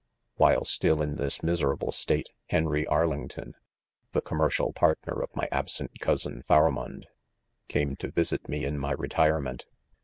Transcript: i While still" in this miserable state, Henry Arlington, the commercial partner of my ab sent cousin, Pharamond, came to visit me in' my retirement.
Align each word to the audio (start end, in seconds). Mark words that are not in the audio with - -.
i 0.37 0.37
While 0.37 0.65
still" 0.65 0.99
in 1.03 1.17
this 1.17 1.43
miserable 1.43 1.91
state, 1.91 2.27
Henry 2.47 2.87
Arlington, 2.87 3.53
the 4.13 4.21
commercial 4.21 4.73
partner 4.73 5.21
of 5.21 5.29
my 5.35 5.47
ab 5.51 5.69
sent 5.69 5.99
cousin, 5.99 6.41
Pharamond, 6.47 7.05
came 7.67 7.95
to 7.97 8.09
visit 8.09 8.49
me 8.49 8.65
in' 8.65 8.79
my 8.79 8.93
retirement. 8.93 9.67